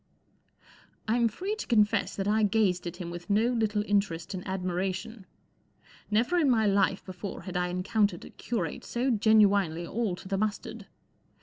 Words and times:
I 1.07 1.15
'M 1.15 1.27
free 1.27 1.53
to 1.57 1.67
confess 1.67 2.15
that 2.15 2.27
I 2.27 2.41
gazed 2.41 2.87
at 2.87 2.95
him 2.97 3.11
with 3.11 3.29
no 3.29 3.49
little 3.53 3.83
interest 3.85 4.33
and 4.33 4.41
admiration. 4.47 5.27
Never 6.09 6.37
in 6.39 6.49
my 6.49 6.65
life 6.65 7.05
before 7.05 7.43
had 7.43 7.55
I 7.55 7.67
encountered 7.67 8.25
a 8.25 8.31
curate 8.31 8.83
so 8.83 9.11
genuinely 9.11 9.85
all 9.85 10.15
to 10.15 10.27
the 10.27 10.39
mustard. 10.39 10.87